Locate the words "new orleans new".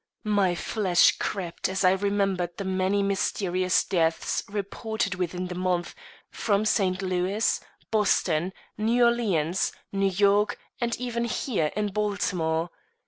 8.79-10.09